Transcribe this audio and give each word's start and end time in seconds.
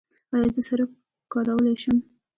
ایا 0.33 0.49
زه 0.55 0.61
سرکه 0.67 0.95
کارولی 1.31 1.75
شم؟ 1.81 1.97